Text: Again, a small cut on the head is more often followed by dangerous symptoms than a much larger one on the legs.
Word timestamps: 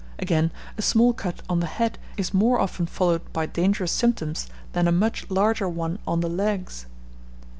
Again, 0.17 0.49
a 0.79 0.81
small 0.81 1.13
cut 1.13 1.43
on 1.47 1.59
the 1.59 1.67
head 1.67 1.99
is 2.17 2.33
more 2.33 2.59
often 2.59 2.87
followed 2.87 3.21
by 3.33 3.45
dangerous 3.45 3.91
symptoms 3.91 4.47
than 4.73 4.87
a 4.87 4.91
much 4.91 5.29
larger 5.29 5.69
one 5.69 5.99
on 6.07 6.21
the 6.21 6.27
legs. 6.27 6.87